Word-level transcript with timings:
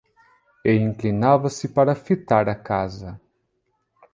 E 0.65 0.73
inclinava-se 0.73 1.67
para 1.69 1.93
fitar 1.93 2.49
a 2.49 2.55
casa... 2.55 3.21